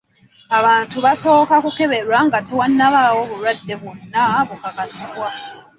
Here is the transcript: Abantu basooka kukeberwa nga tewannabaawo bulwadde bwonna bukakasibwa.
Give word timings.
Abantu 0.57 0.97
basooka 1.05 1.55
kukeberwa 1.65 2.17
nga 2.25 2.39
tewannabaawo 2.47 3.21
bulwadde 3.29 3.73
bwonna 3.81 4.23
bukakasibwa. 4.47 5.29